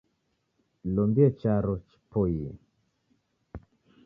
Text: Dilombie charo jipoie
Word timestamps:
Dilombie 0.83 1.27
charo 1.39 1.73
jipoie 1.87 2.49